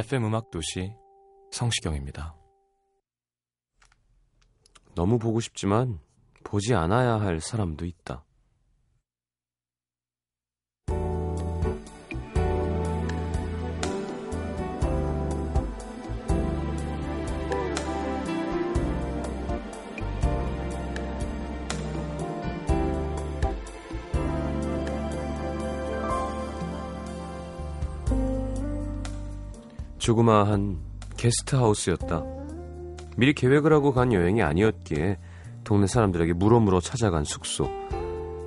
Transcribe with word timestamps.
FM 0.00 0.24
음악 0.24 0.50
도시 0.50 0.94
성시경입니다. 1.50 2.34
너무 4.94 5.18
보고 5.18 5.40
싶지만 5.40 6.00
보지 6.42 6.74
않아야 6.74 7.20
할 7.20 7.38
사람도 7.40 7.84
있다. 7.84 8.24
조그마한 30.10 30.76
게스트하우스였다. 31.16 32.24
미리 33.16 33.32
계획을 33.32 33.72
하고 33.72 33.92
간 33.92 34.12
여행이 34.12 34.42
아니었기에 34.42 35.18
동네 35.62 35.86
사람들에게 35.86 36.32
물어물어 36.32 36.80
찾아간 36.80 37.22
숙소. 37.22 37.68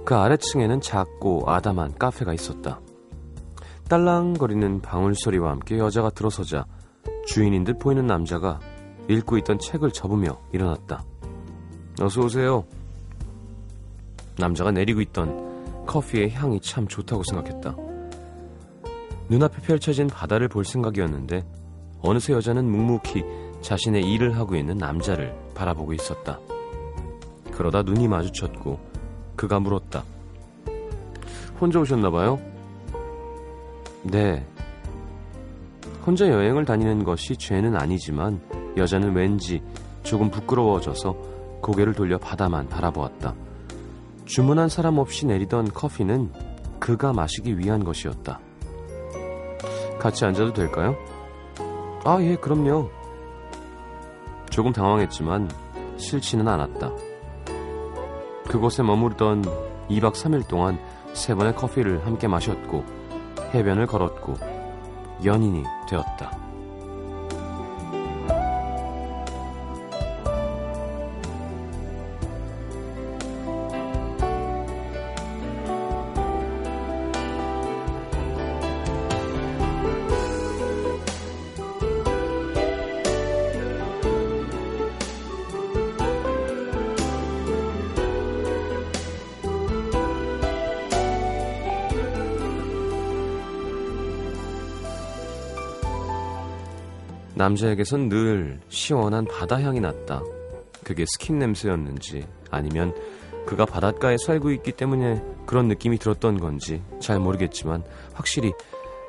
그 0.04 0.14
아래층에는 0.14 0.82
작고 0.82 1.44
아담한 1.50 1.98
카페가 1.98 2.34
있었다. 2.34 2.82
딸랑거리는 3.88 4.82
방울소리와 4.82 5.52
함께 5.52 5.78
여자가 5.78 6.10
들어서자 6.10 6.66
주인인 7.26 7.64
듯 7.64 7.80
보이는 7.80 8.06
남자가 8.06 8.60
읽고 9.08 9.38
있던 9.38 9.58
책을 9.60 9.92
접으며 9.92 10.42
일어났다. 10.52 11.06
어서 12.02 12.22
오세요. 12.24 12.66
남자가 14.38 14.72
내리고 14.72 15.00
있던 15.00 15.86
커피의 15.86 16.32
향이 16.32 16.60
참 16.60 16.88
좋다고 16.88 17.24
생각했다. 17.24 17.93
눈앞에 19.30 19.62
펼쳐진 19.62 20.08
바다를 20.08 20.48
볼 20.48 20.66
생각이었는데 20.66 21.46
어느새 22.02 22.34
여자는 22.34 22.70
묵묵히 22.70 23.24
자신의 23.62 24.04
일을 24.12 24.38
하고 24.38 24.56
있는 24.56 24.78
남자를 24.78 25.34
바라보고 25.56 25.94
있었다. 25.94 26.40
그러다 27.52 27.84
눈이 27.84 28.08
마주쳤고 28.08 28.80
그가 29.36 29.60
물었다. 29.60 30.04
혼자 31.60 31.80
오셨나봐요? 31.80 32.40
네. 34.04 34.46
혼자 36.06 36.28
여행을 36.28 36.66
다니는 36.66 37.06
것이 37.06 37.38
죄는 37.38 37.78
아니지만 37.78 38.42
여자는 38.76 39.16
왠지 39.16 39.62
조금 40.04 40.30
부끄러워져서 40.30 41.16
고개를 41.62 41.94
돌려 41.94 42.18
바다만 42.18 42.68
바라보았다. 42.68 43.34
주문한 44.26 44.68
사람 44.68 44.98
없이 44.98 45.26
내리던 45.26 45.72
커피는 45.72 46.32
그가 46.80 47.14
마시기 47.14 47.58
위한 47.58 47.86
것이었다. 47.86 48.40
같이 50.04 50.26
앉아도 50.26 50.52
될까요? 50.52 50.98
아, 52.04 52.18
예, 52.20 52.36
그럼요. 52.36 52.90
조금 54.50 54.74
당황했지만 54.74 55.50
싫지는 55.96 56.46
않았다. 56.46 56.92
그곳에 58.50 58.84
머무르던 58.84 59.44
2박 59.90 60.12
3일 60.12 60.46
동안 60.46 60.78
세 61.14 61.34
번의 61.34 61.56
커피를 61.56 62.06
함께 62.06 62.28
마셨고 62.28 62.84
해변을 63.54 63.88
걸었고 63.88 64.34
연인이 65.24 65.64
되었다. 65.88 66.43
남자에게선 97.44 98.08
늘 98.08 98.62
시원한 98.70 99.26
바다 99.26 99.62
향이 99.62 99.82
났다. 99.82 100.22
그게 100.82 101.04
스킨 101.06 101.40
냄새였는지 101.40 102.26
아니면 102.50 102.96
그가 103.46 103.66
바닷가에 103.66 104.16
살고 104.18 104.52
있기 104.52 104.72
때문에 104.72 105.22
그런 105.46 105.68
느낌이 105.68 105.98
들었던 105.98 106.40
건지 106.40 106.82
잘 107.02 107.20
모르겠지만 107.20 107.84
확실히 108.14 108.54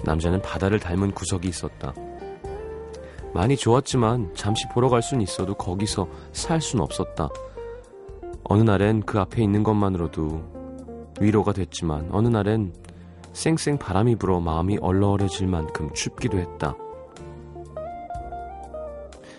남자는 0.04 0.42
바다를 0.42 0.80
닮은 0.80 1.12
구석이 1.12 1.46
있었다. 1.46 1.94
많이 3.32 3.56
좋았지만 3.56 4.32
잠시 4.34 4.66
보러 4.74 4.88
갈 4.88 5.00
수는 5.00 5.22
있어도 5.22 5.54
거기서 5.54 6.08
살 6.32 6.60
수는 6.60 6.82
없었다. 6.82 7.28
어느 8.42 8.62
날엔 8.64 9.02
그 9.02 9.20
앞에 9.20 9.44
있는 9.44 9.62
것만으로도 9.62 11.12
위로가 11.20 11.52
됐지만 11.52 12.08
어느 12.10 12.26
날엔 12.26 12.74
쌩쌩 13.32 13.78
바람이 13.78 14.16
불어 14.16 14.40
마음이 14.40 14.78
얼얼해질 14.80 15.46
만큼 15.46 15.88
춥기도 15.94 16.38
했다. 16.38 16.74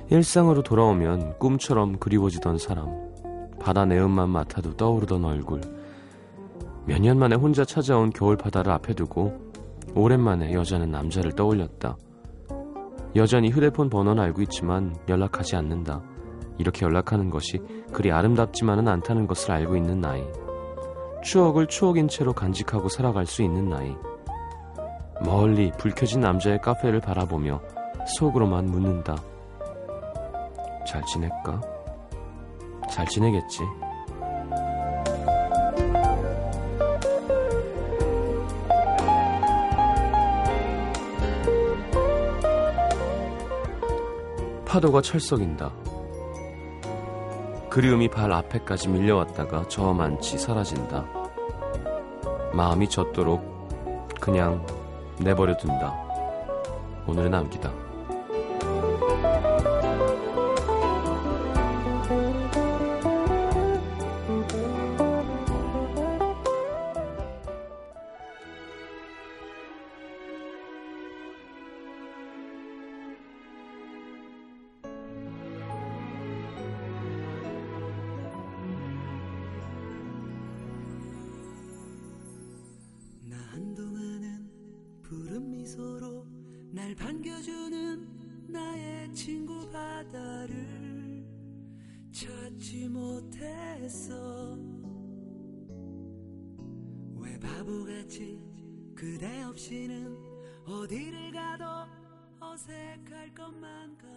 일상으로 0.10 0.62
돌아오면 0.62 1.40
꿈처럼 1.40 1.98
그리워지던 1.98 2.58
사람, 2.58 2.88
바다 3.60 3.86
내음만 3.86 4.30
맡아도 4.30 4.76
떠오르던 4.76 5.26
얼굴, 5.26 5.62
몇 6.86 7.00
년 7.00 7.18
만에 7.18 7.36
혼자 7.36 7.66
찾아온 7.66 8.12
겨울 8.12 8.38
바다를 8.38 8.72
앞에 8.74 8.94
두고 8.94 9.34
오랜만에 9.96 10.54
여자는 10.54 10.92
남자를 10.92 11.32
떠올렸다. 11.32 11.98
여전히 13.16 13.50
휴대폰 13.50 13.90
번호는 13.90 14.22
알고 14.22 14.42
있지만 14.44 14.96
연락하지 15.10 15.56
않는다. 15.56 16.04
이렇게 16.58 16.86
연락하는 16.86 17.30
것이 17.30 17.60
그리 17.92 18.12
아름답지만은 18.12 18.88
않다는 18.88 19.26
것을 19.26 19.52
알고 19.52 19.76
있는 19.76 20.00
나이. 20.00 20.24
추억을 21.24 21.66
추억인 21.68 22.08
채로 22.08 22.34
간직하고 22.34 22.88
살아갈 22.90 23.26
수 23.26 23.42
있는 23.42 23.70
나이. 23.70 23.96
멀리 25.24 25.72
불 25.80 25.92
켜진 25.92 26.20
남자의 26.20 26.60
카페를 26.62 27.00
바라보며 27.00 27.62
속으로만 28.18 28.66
묻는다. 28.66 29.16
잘 30.86 31.02
지낼까? 31.04 31.60
잘 32.90 33.06
지내겠지. 33.08 33.64
파도가 44.66 45.02
철썩인다. 45.02 45.72
그리움이 47.70 48.10
발 48.10 48.32
앞에까지 48.32 48.90
밀려왔다가 48.90 49.68
저만치 49.68 50.38
사라진다. 50.38 51.06
마음이 52.54 52.90
젖도록 52.90 53.42
그냥 54.20 54.66
내버려 55.20 55.58
둔다. 55.58 55.94
오늘의 57.08 57.30
남기다. 57.30 57.85
미소로 85.76 86.26
날 86.72 86.96
반겨주는 86.96 88.48
나의 88.48 89.12
친구 89.14 89.70
바다를 89.70 91.26
찾지 92.12 92.88
못했어 92.88 94.58
왜 97.18 97.38
바보같이 97.40 98.40
그대 98.96 99.44
없이는 99.44 100.18
어디를 100.66 101.32
가도 101.32 101.66
어색할 102.40 103.36
것만 103.36 103.98
같아 103.98 104.15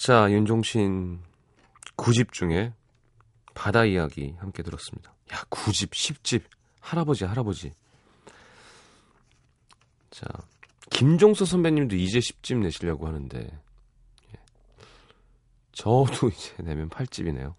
자, 0.00 0.30
윤종신 0.30 1.20
9집 1.98 2.32
중에 2.32 2.72
바다 3.52 3.84
이야기 3.84 4.34
함께 4.38 4.62
들었습니다. 4.62 5.12
야, 5.30 5.42
9집, 5.50 5.90
10집. 5.90 6.42
할아버지, 6.80 7.26
할아버지. 7.26 7.74
자, 10.08 10.24
김종서 10.88 11.44
선배님도 11.44 11.96
이제 11.96 12.18
10집 12.18 12.60
내시려고 12.60 13.06
하는데, 13.06 13.40
예. 13.40 14.38
저도 15.72 16.28
이제 16.32 16.54
내면 16.62 16.88
8집이네요. 16.88 17.52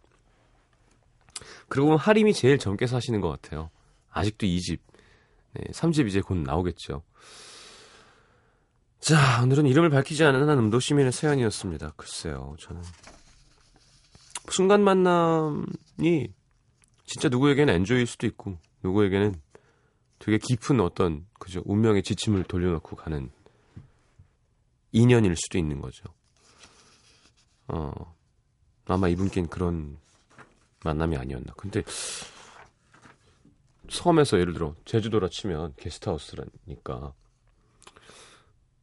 그리고 1.69 1.95
하림이 1.95 2.33
제일 2.33 2.57
젊게 2.57 2.87
사시는 2.87 3.21
것 3.21 3.29
같아요. 3.29 3.69
아직도 4.09 4.47
2집. 4.47 4.79
네, 5.53 5.65
3집 5.73 6.07
이제 6.07 6.21
곧 6.21 6.39
나오겠죠. 6.39 7.03
자, 9.01 9.41
오늘은 9.41 9.65
이름을 9.65 9.89
밝히지 9.89 10.23
않은 10.25 10.47
한 10.47 10.59
음도 10.59 10.79
시민의 10.79 11.11
사연이었습니다. 11.11 11.93
글쎄요, 11.97 12.55
저는. 12.59 12.83
순간 14.51 14.83
만남이 14.83 16.27
진짜 17.05 17.27
누구에게는 17.27 17.73
엔조이일 17.73 18.05
수도 18.05 18.27
있고, 18.27 18.59
누구에게는 18.83 19.41
되게 20.19 20.37
깊은 20.37 20.79
어떤, 20.79 21.25
그죠, 21.39 21.63
운명의 21.65 22.03
지침을 22.03 22.43
돌려놓고 22.43 22.95
가는 22.95 23.31
인연일 24.91 25.35
수도 25.35 25.57
있는 25.57 25.81
거죠. 25.81 26.03
어, 27.69 27.91
아마 28.85 29.07
이분께는 29.07 29.49
그런 29.49 29.97
만남이 30.83 31.17
아니었나. 31.17 31.53
근데, 31.57 31.81
섬에서 33.89 34.39
예를 34.39 34.53
들어, 34.53 34.75
제주도라 34.85 35.29
치면 35.29 35.73
게스트하우스라니까, 35.77 37.13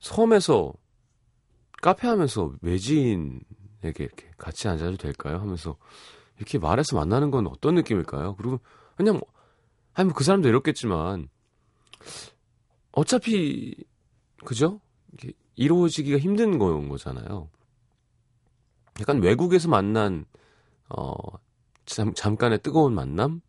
섬에서 0.01 0.73
카페 1.83 2.09
하면서 2.09 2.53
외지인에게 2.63 4.05
이렇게 4.05 4.31
같이 4.39 4.69
앉아도 4.69 4.97
될까요? 4.97 5.39
하면서 5.39 5.77
이렇게 6.39 6.59
말해서 6.59 6.97
만나는 6.97 7.31
건 7.31 7.47
어떤 7.47 7.75
느낌일까요? 7.77 8.37
그리고 8.37 8.61
그냥 8.97 9.15
뭐, 9.19 9.23
아니 9.95 10.07
뭐 10.09 10.15
그 10.15 10.25
사람도 10.25 10.49
이렇겠지만 10.49 11.29
어차피 12.93 13.75
그죠? 14.45 14.81
이게 15.13 15.33
이루어지기가 15.57 16.19
힘든 16.19 16.59
거인 16.59 16.89
거잖아요. 16.89 17.51
약간 19.01 19.21
외국에서 19.23 19.69
만난 19.69 20.25
어 20.89 21.15
잠, 21.87 22.15
잠깐의 22.15 22.61
뜨거운 22.63 22.95
만남 22.95 23.41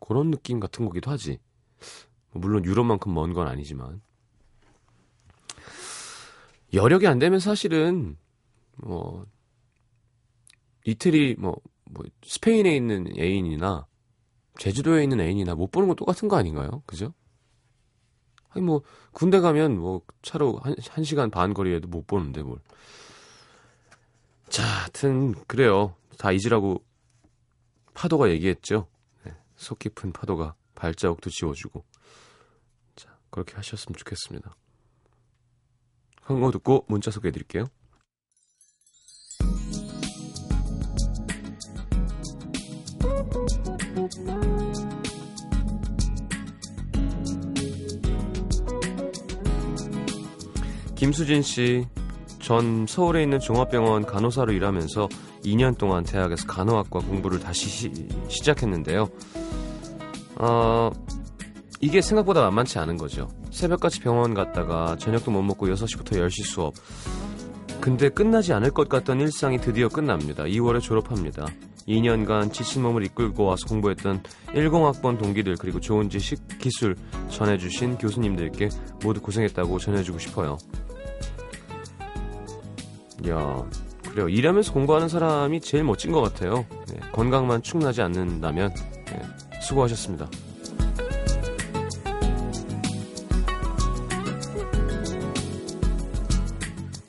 그런 0.00 0.30
느낌 0.30 0.60
같은 0.60 0.84
거기도 0.86 1.10
하지. 1.10 1.38
물론 2.32 2.64
유럽만큼 2.64 3.12
먼 3.14 3.32
건 3.34 3.48
아니지만. 3.48 4.00
여력이 6.72 7.06
안 7.06 7.18
되면 7.18 7.38
사실은 7.38 8.16
뭐 8.76 9.26
이태리 10.84 11.36
뭐, 11.38 11.56
뭐 11.84 12.04
스페인에 12.22 12.74
있는 12.74 13.06
애인이나 13.18 13.86
제주도에 14.58 15.02
있는 15.02 15.20
애인이나 15.20 15.54
못 15.54 15.70
보는 15.70 15.88
건 15.88 15.96
똑같은 15.96 16.28
거 16.28 16.36
아닌가요? 16.36 16.82
그죠? 16.86 17.12
아니 18.50 18.64
뭐 18.64 18.82
군대 19.12 19.40
가면 19.40 19.78
뭐 19.78 20.02
차로 20.22 20.58
한, 20.58 20.74
한 20.90 21.04
시간 21.04 21.30
반 21.30 21.54
거리에도 21.54 21.88
못 21.88 22.06
보는데 22.06 22.42
뭘. 22.42 22.58
자, 24.48 24.62
하여튼 24.62 25.32
그래요. 25.46 25.96
다 26.18 26.30
잊으라고 26.30 26.84
파도가 27.94 28.30
얘기했죠. 28.30 28.86
네, 29.24 29.34
속 29.56 29.78
깊은 29.78 30.12
파도가 30.12 30.54
발자국도 30.74 31.30
지워주고. 31.30 31.84
자, 32.96 33.16
그렇게 33.30 33.54
하셨으면 33.54 33.96
좋겠습니다. 33.96 34.54
광고 36.32 36.50
듣고 36.50 36.84
문자 36.88 37.10
소개해 37.10 37.32
드릴게요. 37.32 37.66
김수진 50.96 51.42
씨, 51.42 51.84
전 52.38 52.86
서울에 52.86 53.24
있는 53.24 53.40
종합병원 53.40 54.06
간호사로 54.06 54.52
일하면서 54.52 55.08
2년 55.44 55.76
동안 55.76 56.04
대학에서 56.04 56.46
간호학과 56.46 57.00
공부를 57.00 57.40
다시 57.40 57.68
시, 57.68 58.08
시작했는데요. 58.28 59.08
어, 60.36 60.90
이게 61.80 62.00
생각보다 62.00 62.42
만만치 62.42 62.78
않은 62.78 62.96
거죠. 62.98 63.28
새벽까지 63.52 64.00
병원 64.00 64.34
갔다가 64.34 64.96
저녁도 64.98 65.30
못 65.30 65.42
먹고 65.42 65.68
6시부터 65.68 66.16
10시 66.16 66.44
수업. 66.44 66.74
근데 67.80 68.08
끝나지 68.08 68.52
않을 68.52 68.70
것 68.70 68.88
같던 68.88 69.20
일상이 69.20 69.58
드디어 69.58 69.88
끝납니다. 69.88 70.44
2월에 70.44 70.80
졸업합니다. 70.80 71.46
2년간 71.88 72.52
지친 72.52 72.82
몸을 72.82 73.04
이끌고 73.04 73.44
와서 73.44 73.66
공부했던 73.68 74.22
10학번 74.54 75.18
동기들 75.18 75.56
그리고 75.56 75.80
좋은 75.80 76.08
지식, 76.08 76.40
기술 76.58 76.96
전해주신 77.28 77.98
교수님들께 77.98 78.68
모두 79.02 79.20
고생했다고 79.20 79.78
전해주고 79.78 80.18
싶어요. 80.18 80.58
야 83.28 83.64
그래요. 84.08 84.28
일하면서 84.28 84.72
공부하는 84.72 85.08
사람이 85.08 85.60
제일 85.60 85.84
멋진 85.84 86.12
것 86.12 86.20
같아요. 86.20 86.64
네, 86.88 87.00
건강만 87.12 87.62
충분하지 87.62 88.02
않는다면 88.02 88.72
네, 89.06 89.22
수고하셨습니다. 89.60 90.28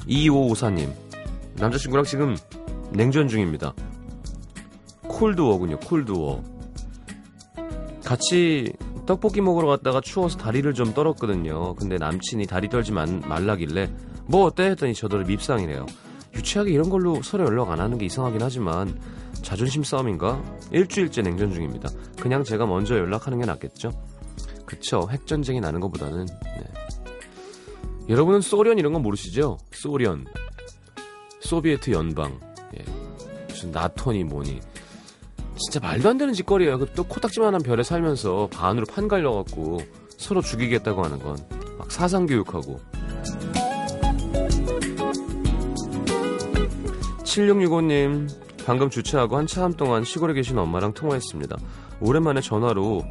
2554님, 0.07 0.91
남자친구랑 1.55 2.05
지금 2.05 2.35
냉전 2.91 3.27
중입니다. 3.27 3.73
콜드워군요, 5.07 5.79
콜드워. 5.79 6.43
같이 8.03 8.73
떡볶이 9.05 9.41
먹으러 9.41 9.67
갔다가 9.67 10.01
추워서 10.01 10.37
다리를 10.37 10.73
좀 10.73 10.93
떨었거든요. 10.93 11.75
근데 11.75 11.97
남친이 11.97 12.45
다리 12.47 12.69
떨지 12.69 12.91
만, 12.91 13.21
말라길래 13.27 13.91
뭐 14.25 14.45
어때? 14.45 14.65
했더니 14.71 14.93
저더러 14.93 15.25
밉상이래요. 15.25 15.85
유치하게 16.35 16.71
이런 16.71 16.89
걸로 16.89 17.21
서로 17.21 17.45
연락 17.45 17.71
안 17.71 17.79
하는 17.79 17.97
게 17.97 18.05
이상하긴 18.05 18.41
하지만 18.41 18.99
자존심 19.41 19.83
싸움인가? 19.83 20.41
일주일째 20.71 21.21
냉전 21.21 21.53
중입니다. 21.53 21.89
그냥 22.19 22.43
제가 22.43 22.65
먼저 22.65 22.97
연락하는 22.97 23.39
게 23.39 23.45
낫겠죠? 23.45 23.91
그쵸. 24.65 25.07
핵전쟁이 25.11 25.59
나는 25.59 25.79
것보다는. 25.79 26.25
네. 26.25 26.82
여러분은 28.09 28.41
소련 28.41 28.77
이런 28.79 28.93
건 28.93 29.01
모르시죠? 29.01 29.57
소련. 29.71 30.25
소비에트 31.41 31.91
연방. 31.91 32.39
예. 32.77 32.83
무슨 33.47 33.71
나토니 33.71 34.23
뭐니. 34.25 34.59
진짜 35.57 35.79
말도 35.79 36.09
안 36.09 36.17
되는 36.17 36.33
짓거리예요. 36.33 36.79
그또 36.79 37.03
코딱지만한 37.03 37.61
별에 37.61 37.83
살면서 37.83 38.49
반으로 38.51 38.85
판 38.85 39.07
갈려갖고 39.07 39.79
서로 40.17 40.41
죽이겠다고 40.41 41.03
하는 41.03 41.19
건 41.19 41.37
막 41.77 41.91
사상 41.91 42.25
교육하고. 42.25 42.79
7665님, 47.23 48.29
방금 48.65 48.89
주차하고 48.89 49.37
한참 49.37 49.73
동안 49.73 50.03
시골에 50.03 50.33
계신 50.33 50.57
엄마랑 50.57 50.93
통화했습니다. 50.93 51.57
오랜만에 51.99 52.41
전화로 52.41 53.03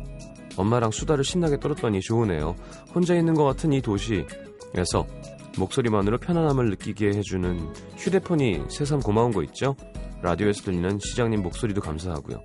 엄마랑 0.56 0.90
수다를 0.90 1.24
신나게 1.24 1.58
떨었더니 1.60 2.00
좋으네요. 2.00 2.54
혼자 2.94 3.14
있는 3.14 3.34
것 3.34 3.44
같은 3.44 3.72
이 3.72 3.80
도시 3.80 4.24
에서 4.74 5.06
목소리만으로 5.58 6.18
편안함을 6.18 6.70
느끼게 6.70 7.08
해주는 7.08 7.74
휴대폰이 7.96 8.62
새삼 8.68 9.00
고마운 9.00 9.32
거 9.32 9.42
있죠? 9.44 9.76
라디오에서 10.22 10.62
들리는 10.62 10.98
시장님 10.98 11.42
목소리도 11.42 11.80
감사하고요. 11.80 12.42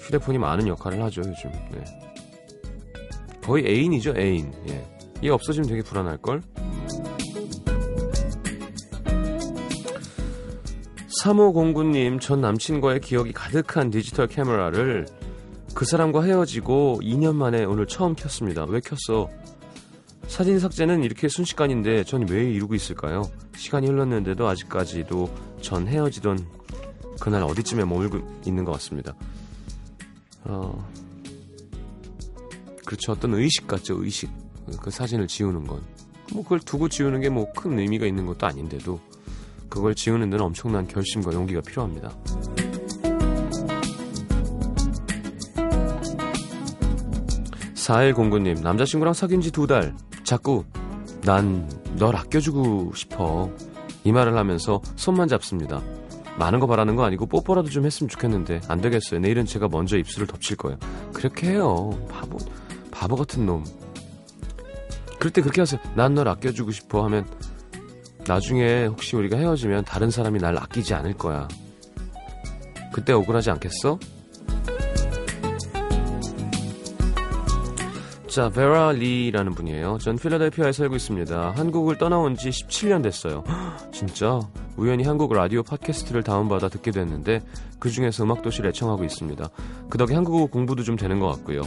휴대폰이 0.00 0.38
많은 0.38 0.68
역할을 0.68 1.02
하죠, 1.04 1.20
요즘. 1.20 1.52
네. 1.72 1.84
거의 3.42 3.66
애인이죠, 3.66 4.14
애인. 4.16 4.52
예. 4.68 4.84
얘 5.24 5.28
없어지면 5.28 5.68
되게 5.68 5.82
불안할걸? 5.82 6.42
3509님, 11.22 12.20
전 12.20 12.40
남친과의 12.40 13.00
기억이 13.00 13.32
가득한 13.32 13.90
디지털 13.90 14.28
카메라를 14.28 15.06
그 15.74 15.84
사람과 15.84 16.22
헤어지고 16.22 17.00
2년 17.02 17.34
만에 17.34 17.64
오늘 17.64 17.86
처음 17.86 18.14
켰습니다. 18.14 18.64
왜 18.64 18.80
켰어? 18.80 19.28
사진 20.38 20.60
삭제는 20.60 21.02
이렇게 21.02 21.26
순식간인데 21.28 22.04
전 22.04 22.22
왜 22.28 22.48
이루고 22.48 22.76
있을까요? 22.76 23.28
시간이 23.56 23.88
흘렀는데도 23.88 24.46
아직까지도 24.46 25.28
전 25.60 25.88
헤어지던 25.88 26.46
그날 27.20 27.42
어디쯤에 27.42 27.84
머물고 27.84 28.20
있는 28.46 28.64
것 28.64 28.70
같습니다. 28.74 29.16
어, 30.44 30.88
그렇죠. 32.86 33.10
어떤 33.10 33.34
의식 33.34 33.66
같죠, 33.66 34.00
의식. 34.04 34.30
그 34.80 34.92
사진을 34.92 35.26
지우는 35.26 35.66
건. 35.66 35.82
뭐 36.32 36.44
그걸 36.44 36.60
두고 36.60 36.88
지우는 36.88 37.20
게 37.20 37.30
뭐 37.30 37.52
큰 37.52 37.76
의미가 37.76 38.06
있는 38.06 38.24
것도 38.24 38.46
아닌데도 38.46 39.00
그걸 39.68 39.96
지우는 39.96 40.30
데는 40.30 40.44
엄청난 40.44 40.86
결심과 40.86 41.32
용기가 41.32 41.60
필요합니다. 41.62 42.16
4109님, 47.88 48.60
남자친구랑 48.62 49.14
사귄 49.14 49.40
지 49.40 49.50
두 49.50 49.66
달. 49.66 49.94
자꾸, 50.24 50.64
난 51.22 51.66
널 51.96 52.14
아껴주고 52.16 52.92
싶어. 52.94 53.50
이 54.04 54.12
말을 54.12 54.36
하면서 54.36 54.80
손만 54.94 55.26
잡습니다. 55.26 55.82
많은 56.38 56.60
거 56.60 56.66
바라는 56.66 56.94
거 56.94 57.04
아니고 57.04 57.26
뽀뽀라도 57.26 57.70
좀 57.70 57.86
했으면 57.86 58.08
좋겠는데, 58.08 58.60
안 58.68 58.80
되겠어요. 58.80 59.20
내일은 59.20 59.46
제가 59.46 59.68
먼저 59.68 59.96
입술을 59.96 60.26
덮칠 60.26 60.56
거예요. 60.58 60.78
그렇게 61.12 61.48
해요. 61.48 61.90
바보, 62.10 62.38
바보 62.90 63.16
같은 63.16 63.46
놈. 63.46 63.64
그럴 65.18 65.32
때 65.32 65.40
그렇게 65.40 65.60
하세요. 65.62 65.80
난 65.96 66.14
널 66.14 66.28
아껴주고 66.28 66.70
싶어 66.70 67.02
하면, 67.04 67.26
나중에 68.26 68.84
혹시 68.86 69.16
우리가 69.16 69.38
헤어지면 69.38 69.84
다른 69.84 70.10
사람이 70.10 70.38
날 70.38 70.56
아끼지 70.58 70.92
않을 70.94 71.14
거야. 71.14 71.48
그때 72.92 73.12
억울하지 73.14 73.50
않겠어? 73.50 73.98
자, 78.38 78.48
베라 78.50 78.92
리라는 78.92 79.52
분이에요. 79.52 79.98
전 79.98 80.14
필라델피아에 80.14 80.70
살고 80.70 80.94
있습니다. 80.94 81.54
한국을 81.56 81.98
떠나온 81.98 82.36
지 82.36 82.50
17년 82.50 83.02
됐어요. 83.02 83.42
진짜 83.90 84.38
우연히 84.76 85.02
한국 85.02 85.32
라디오 85.32 85.64
팟캐스트를 85.64 86.22
다운받아 86.22 86.68
듣게 86.68 86.92
됐는데 86.92 87.40
그 87.80 87.90
중에서 87.90 88.22
음악도시를 88.22 88.70
애청하고 88.70 89.02
있습니다. 89.02 89.48
그 89.90 89.98
덕에 89.98 90.14
한국어 90.14 90.46
공부도 90.46 90.84
좀 90.84 90.94
되는 90.94 91.18
것 91.18 91.26
같고요. 91.26 91.62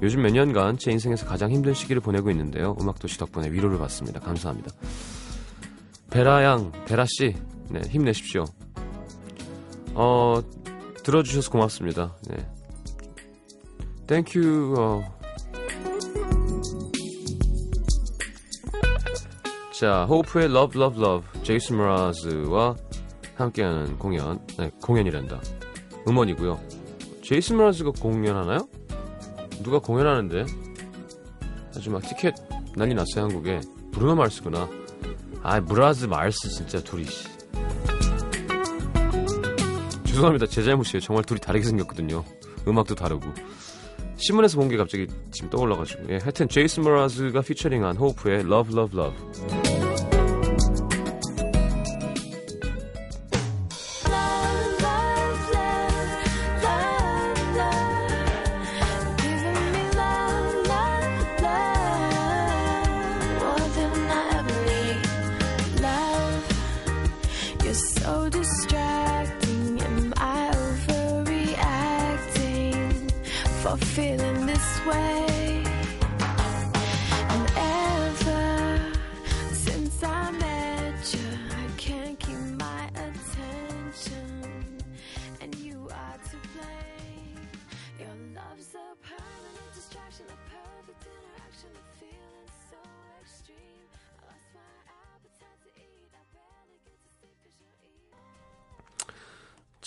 요즘 0.00 0.22
몇 0.22 0.32
년간 0.32 0.78
제 0.78 0.90
인생에서 0.92 1.26
가장 1.26 1.50
힘든 1.50 1.74
시기를 1.74 2.00
보내고 2.00 2.30
있는데요. 2.30 2.74
음악도시 2.80 3.18
덕분에 3.18 3.50
위로를 3.50 3.76
받습니다. 3.76 4.18
감사합니다. 4.18 4.70
베라 6.08 6.42
양, 6.42 6.72
베라 6.86 7.04
씨, 7.04 7.34
네, 7.68 7.80
힘내십시오. 7.86 8.46
어, 9.92 10.40
들어주셔서 11.04 11.50
고맙습니다. 11.50 12.16
네. 12.30 12.48
땡큐, 14.06 14.74
어, 14.78 15.17
자, 19.78 20.06
호프의 20.06 20.46
Love 20.46 20.80
Love 20.80 21.00
Love, 21.00 21.42
제이슨 21.44 21.76
브라즈와 21.76 22.74
함께하는 23.36 23.96
공연, 23.96 24.44
네, 24.58 24.72
공연이란다. 24.82 25.40
음원이고요. 26.08 26.58
제이슨 27.22 27.58
브라즈가 27.58 27.92
공연하나요? 27.92 28.66
누가 29.62 29.78
공연하는데? 29.78 30.46
아주 31.76 31.90
막 31.92 32.02
티켓 32.02 32.34
난리 32.74 32.92
났어요, 32.92 33.26
한국에. 33.26 33.60
브루노 33.92 34.16
마르스구나. 34.16 34.68
아, 35.44 35.60
브라즈 35.60 36.06
마르스 36.06 36.48
진짜 36.48 36.80
둘이. 36.82 37.06
죄송합니다. 40.04 40.46
제 40.46 40.64
잘못이에요. 40.64 41.00
정말 41.00 41.22
둘이 41.22 41.38
다르게 41.38 41.64
생겼거든요. 41.64 42.24
음악도 42.66 42.96
다르고. 42.96 43.32
신문에서 44.16 44.58
본 44.58 44.68
게 44.68 44.76
갑자기 44.76 45.06
지금 45.30 45.48
떠올라가지고. 45.50 46.12
예, 46.12 46.16
하여튼 46.16 46.48
제이슨 46.48 46.82
브라즈가 46.82 47.40
피처링한 47.42 47.96
호프의 47.96 48.40
Love 48.40 48.72
Love 48.76 49.00
Love. 49.00 49.67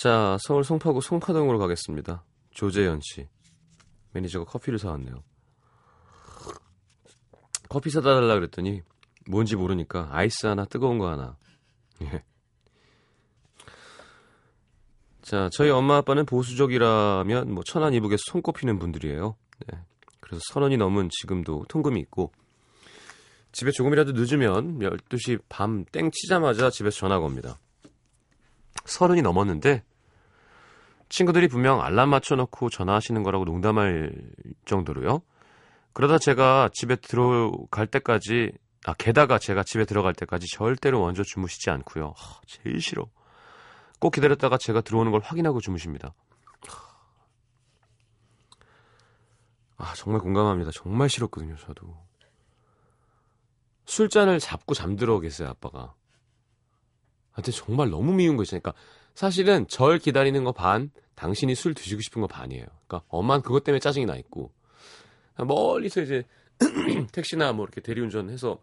자, 0.01 0.35
서울 0.41 0.63
송파구 0.63 1.00
송파동으로 1.01 1.59
가겠습니다. 1.59 2.23
조재현 2.50 3.01
씨. 3.03 3.27
매니저가 4.13 4.45
커피를 4.45 4.79
사왔네요. 4.79 5.23
커피 7.69 7.89
사다 7.89 8.13
달라 8.13 8.35
그랬더니 8.35 8.81
뭔지 9.27 9.55
모르니까 9.55 10.09
아이스 10.11 10.45
하나 10.45 10.65
뜨거운 10.65 10.97
거 10.97 11.09
하나. 11.09 11.37
예. 12.01 12.23
자, 15.21 15.49
저희 15.53 15.69
엄마 15.69 15.97
아빠는 15.97 16.25
보수적이라면 16.25 17.53
뭐 17.53 17.63
천안 17.63 17.93
이북에서 17.93 18.21
손꼽히는 18.27 18.79
분들이에요. 18.79 19.35
네. 19.67 19.79
그래서 20.19 20.41
선 20.51 20.63
원이 20.63 20.77
넘은 20.77 21.09
지금도 21.09 21.65
통금이 21.69 21.99
있고 22.01 22.31
집에 23.51 23.71
조금이라도 23.71 24.13
늦으면 24.13 24.79
12시 24.79 25.41
밤 25.49 25.85
땡 25.91 26.09
치자마자 26.11 26.69
집에서 26.69 26.97
전화가 26.97 27.25
옵니다. 27.25 27.59
서른이 28.85 29.21
넘었는데 29.21 29.83
친구들이 31.11 31.49
분명 31.49 31.81
알람 31.81 32.09
맞춰놓고 32.09 32.69
전화하시는 32.69 33.21
거라고 33.21 33.43
농담할 33.43 34.13
정도로요. 34.65 35.21
그러다 35.91 36.17
제가 36.17 36.69
집에 36.73 36.95
들어갈 36.95 37.85
때까지, 37.85 38.53
아, 38.85 38.93
게다가 38.93 39.37
제가 39.37 39.63
집에 39.63 39.83
들어갈 39.83 40.13
때까지 40.13 40.47
절대로 40.47 41.01
먼저 41.01 41.21
주무시지 41.23 41.69
않고요. 41.69 42.13
하, 42.15 42.39
제일 42.47 42.81
싫어. 42.81 43.07
꼭 43.99 44.11
기다렸다가 44.11 44.57
제가 44.57 44.79
들어오는 44.79 45.11
걸 45.11 45.19
확인하고 45.21 45.59
주무십니다. 45.59 46.13
아, 49.77 49.93
정말 49.95 50.21
공감합니다. 50.21 50.71
정말 50.73 51.09
싫었거든요, 51.09 51.57
저도. 51.57 51.93
술잔을 53.85 54.39
잡고 54.39 54.75
잠들어 54.75 55.19
계세요, 55.19 55.49
아빠가. 55.49 55.93
하여튼 57.31 57.51
정말 57.51 57.89
너무 57.89 58.13
미운 58.13 58.37
거 58.37 58.43
있으니까 58.43 58.73
사실은 59.13 59.67
절 59.67 59.99
기다리는 59.99 60.43
거 60.43 60.51
반, 60.51 60.91
당신이 61.15 61.55
술 61.55 61.73
드시고 61.73 62.01
싶은 62.01 62.21
거 62.21 62.27
반이에요. 62.27 62.65
그러니까 62.87 63.03
엄마는 63.09 63.43
그것 63.43 63.63
때문에 63.63 63.79
짜증이 63.79 64.05
나 64.05 64.15
있고 64.15 64.51
멀리서 65.37 66.01
이제 66.01 66.25
택시나 67.11 67.53
뭐 67.53 67.65
이렇게 67.65 67.81
대리운전해서 67.81 68.61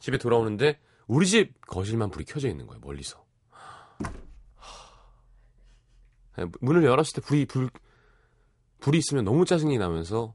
집에 0.00 0.18
돌아오는데 0.18 0.78
우리 1.06 1.26
집 1.26 1.60
거실만 1.66 2.10
불이 2.10 2.24
켜져 2.26 2.48
있는 2.48 2.66
거예요. 2.66 2.80
멀리서. 2.80 3.24
문을 6.60 6.84
열었을 6.84 7.14
때 7.14 7.20
불이 7.20 7.46
불 7.46 7.70
불이 8.78 8.98
있으면 8.98 9.24
너무 9.24 9.44
짜증이 9.44 9.76
나면서 9.78 10.34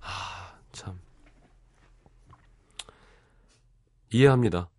아, 0.00 0.60
참 0.70 1.00
이해합니다. 4.12 4.70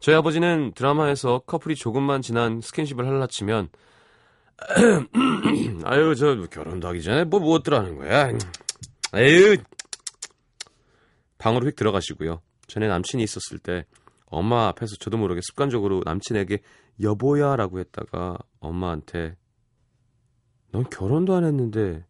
저희 0.00 0.14
아버지는 0.14 0.72
드라마에서 0.74 1.40
커플이 1.40 1.74
조금만 1.74 2.22
지난 2.22 2.60
스킨십을 2.60 3.06
할라치면 3.06 3.68
아유 5.84 6.14
저 6.14 6.34
결혼도 6.50 6.88
하기 6.88 7.02
전에 7.02 7.24
뭐 7.24 7.40
무엇들 7.40 7.72
뭐 7.72 7.80
하는 7.80 7.96
거야 7.96 8.28
에휴 9.14 9.56
방으로 11.38 11.66
휙 11.66 11.76
들어가시고요 11.76 12.40
전에 12.66 12.88
남친이 12.88 13.22
있었을 13.22 13.58
때 13.58 13.84
엄마 14.26 14.68
앞에서 14.68 14.96
저도 14.96 15.16
모르게 15.16 15.40
습관적으로 15.42 16.02
남친에게 16.04 16.60
여보야 17.00 17.56
라고 17.56 17.78
했다가 17.78 18.38
엄마한테 18.60 19.36
넌 20.70 20.84
결혼도 20.84 21.34
안 21.34 21.44
했는데 21.44 22.04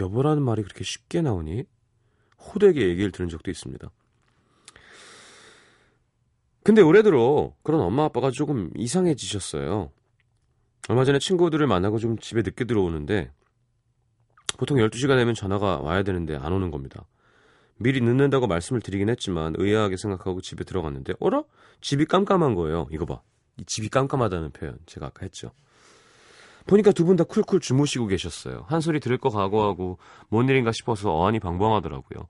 여보라는 0.00 0.42
말이 0.42 0.62
그렇게 0.62 0.84
쉽게 0.84 1.22
나오니? 1.22 1.64
호되게 2.38 2.88
얘기를 2.88 3.10
들은 3.10 3.28
적도 3.28 3.50
있습니다. 3.50 3.90
근데 6.64 6.80
올해 6.80 7.02
들어 7.02 7.52
그런 7.62 7.80
엄마 7.82 8.04
아빠가 8.04 8.30
조금 8.30 8.70
이상해지셨어요. 8.74 9.90
얼마 10.88 11.04
전에 11.04 11.18
친구들을 11.18 11.66
만나고 11.66 11.98
좀 11.98 12.18
집에 12.18 12.42
늦게 12.42 12.64
들어오는데 12.64 13.30
보통 14.56 14.78
12시가 14.78 15.16
되면 15.16 15.34
전화가 15.34 15.78
와야 15.80 16.02
되는데 16.02 16.36
안 16.36 16.52
오는 16.52 16.70
겁니다. 16.70 17.04
미리 17.76 18.00
늦는다고 18.00 18.46
말씀을 18.46 18.80
드리긴 18.80 19.10
했지만 19.10 19.54
의아하게 19.58 19.96
생각하고 19.98 20.40
집에 20.40 20.64
들어갔는데 20.64 21.14
어라? 21.20 21.42
집이 21.82 22.06
깜깜한 22.06 22.54
거예요. 22.54 22.86
이거 22.90 23.04
봐. 23.04 23.20
이 23.58 23.64
집이 23.64 23.88
깜깜하다는 23.90 24.52
표현 24.52 24.78
제가 24.86 25.06
아까 25.06 25.20
했죠. 25.22 25.50
보니까 26.66 26.92
두 26.92 27.04
분 27.04 27.16
다 27.16 27.24
쿨쿨 27.24 27.60
주무시고 27.60 28.06
계셨어요. 28.06 28.64
한 28.68 28.80
소리 28.80 29.00
들을 29.00 29.18
거 29.18 29.28
각오하고 29.28 29.98
뭔 30.30 30.48
일인가 30.48 30.72
싶어서 30.72 31.12
어안이 31.14 31.40
방방하더라고요. 31.40 32.26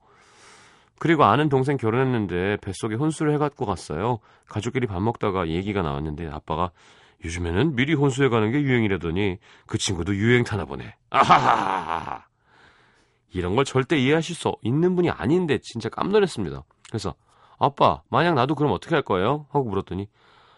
그리고 0.99 1.25
아는 1.25 1.49
동생 1.49 1.77
결혼했는데 1.77 2.57
뱃속에 2.61 2.95
혼수를 2.95 3.33
해갖고 3.33 3.65
갔어요. 3.65 4.19
가족끼리 4.47 4.87
밥 4.87 5.01
먹다가 5.01 5.49
얘기가 5.49 5.81
나왔는데 5.81 6.29
아빠가 6.29 6.71
요즘에는 7.23 7.75
미리 7.75 7.93
혼수해 7.93 8.29
가는 8.29 8.51
게 8.51 8.61
유행이라더니 8.61 9.37
그 9.67 9.77
친구도 9.77 10.15
유행 10.15 10.43
타나 10.43 10.65
보네. 10.65 10.95
아하하하. 11.09 12.25
이런 13.31 13.55
걸 13.55 13.65
절대 13.65 13.97
이해하실 13.97 14.35
수 14.35 14.55
있는 14.61 14.95
분이 14.95 15.09
아닌데 15.09 15.57
진짜 15.59 15.89
깜놀했습니다. 15.89 16.63
그래서 16.89 17.15
아빠 17.57 18.01
만약 18.09 18.35
나도 18.35 18.55
그럼 18.55 18.71
어떻게 18.71 18.95
할 18.95 19.01
거예요? 19.01 19.47
하고 19.49 19.65
물었더니 19.65 20.07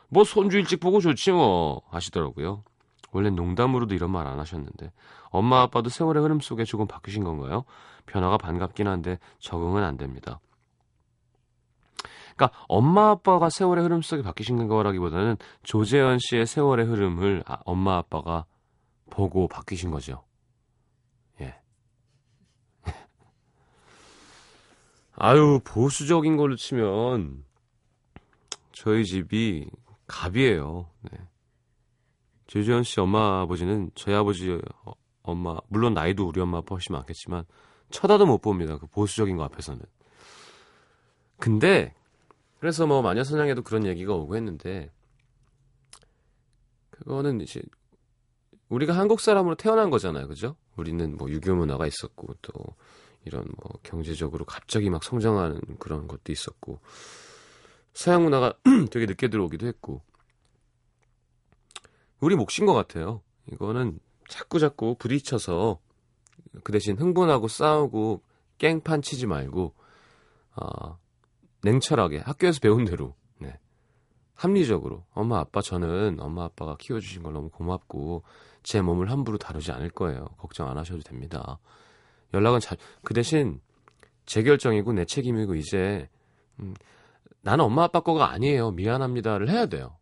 뭐 0.09 0.23
손주 0.23 0.57
일찍 0.57 0.79
보고 0.79 0.99
좋지 0.99 1.31
뭐 1.31 1.81
하시더라고요. 1.89 2.63
원래 3.11 3.29
농담으로도 3.29 3.95
이런 3.95 4.11
말 4.11 4.27
안 4.27 4.39
하셨는데 4.39 4.91
엄마 5.29 5.61
아빠도 5.61 5.89
세월의 5.89 6.21
흐름 6.21 6.39
속에 6.39 6.65
조금 6.65 6.85
바뀌신 6.87 7.23
건가요? 7.23 7.63
변화가 8.07 8.37
반갑긴 8.37 8.87
한데 8.87 9.19
적응은 9.39 9.83
안 9.83 9.97
됩니다. 9.97 10.39
그러니까 12.35 12.57
엄마 12.67 13.09
아빠가 13.09 13.49
세월의 13.49 13.83
흐름 13.83 14.01
속에 14.01 14.21
바뀌신 14.21 14.67
거라기보다는 14.67 15.37
조재현 15.63 16.19
씨의 16.19 16.45
세월의 16.45 16.85
흐름을 16.85 17.43
아, 17.45 17.59
엄마 17.65 17.97
아빠가 17.97 18.45
보고 19.09 19.47
바뀌신 19.47 19.89
거죠. 19.91 20.23
예. 21.41 21.55
아유 25.17 25.59
보수적인 25.63 26.37
걸로 26.37 26.55
치면 26.55 27.43
저희 28.71 29.03
집이 29.03 29.69
갑이에요. 30.05 30.89
네. 31.11 31.17
조재현 32.45 32.83
씨 32.83 32.99
엄마 32.99 33.41
아버지는 33.41 33.89
저희 33.95 34.13
아버지 34.15 34.51
어, 34.85 34.93
엄마 35.23 35.57
물론 35.69 35.95
나이도 35.95 36.27
우리 36.27 36.39
엄마 36.39 36.59
아빠 36.59 36.75
훨씬 36.75 36.93
많겠지만 36.93 37.45
쳐다도 37.89 38.25
못 38.25 38.39
봅니다. 38.39 38.77
그 38.77 38.87
보수적인 38.87 39.37
거 39.37 39.43
앞에서는. 39.43 39.81
근데 41.37 41.93
그래서 42.59 42.87
뭐 42.87 43.01
마녀사냥에도 43.01 43.61
그런 43.63 43.85
얘기가 43.85 44.13
오고 44.13 44.35
했는데 44.35 44.91
그거는 46.89 47.41
이제 47.41 47.61
우리가 48.69 48.97
한국 48.97 49.21
사람으로 49.21 49.55
태어난 49.55 49.89
거잖아요. 49.89 50.27
그죠? 50.27 50.55
우리는 50.75 51.15
뭐 51.15 51.29
유교 51.29 51.55
문화가 51.55 51.87
있었고 51.87 52.35
또 52.41 52.53
이런 53.25 53.45
뭐 53.57 53.79
경제적으로 53.83 54.45
갑자기 54.45 54.89
막 54.89 55.03
성장하는 55.03 55.61
그런 55.79 56.07
것도 56.07 56.31
있었고 56.31 56.79
서양 57.93 58.23
문화가 58.23 58.53
되게 58.91 59.05
늦게 59.05 59.29
들어오기도 59.29 59.67
했고 59.67 60.01
우리 62.19 62.35
몫인 62.35 62.65
것 62.65 62.73
같아요. 62.73 63.21
이거는 63.51 63.99
자꾸 64.27 64.59
자꾸 64.59 64.95
부딪혀서 64.97 65.79
그 66.63 66.71
대신 66.71 66.97
흥분하고 66.97 67.47
싸우고 67.47 68.21
깽판 68.57 69.01
치지 69.01 69.27
말고 69.27 69.73
어, 70.55 70.97
냉철하게 71.63 72.19
학교에서 72.19 72.59
배운 72.59 72.85
대로 72.85 73.15
네. 73.39 73.57
합리적으로 74.33 75.05
엄마 75.13 75.39
아빠 75.39 75.61
저는 75.61 76.19
엄마 76.19 76.45
아빠가 76.45 76.75
키워주신 76.79 77.23
걸 77.23 77.33
너무 77.33 77.49
고맙고 77.49 78.23
제 78.63 78.81
몸을 78.81 79.11
함부로 79.11 79.37
다루지 79.37 79.71
않을 79.71 79.89
거예요. 79.91 80.25
걱정 80.37 80.67
안 80.69 80.77
하셔도 80.77 81.01
됩니다. 81.01 81.59
연락은 82.33 82.59
잘 82.59 82.77
그 83.03 83.13
대신 83.13 83.61
제 84.25 84.43
결정이고 84.43 84.93
내 84.93 85.05
책임이고 85.05 85.55
이제 85.55 86.09
음, 86.59 86.73
나는 87.41 87.63
엄마 87.65 87.83
아빠 87.83 88.01
거가 88.01 88.29
아니에요. 88.31 88.71
미안합니다를 88.71 89.49
해야 89.49 89.67
돼요. 89.67 89.97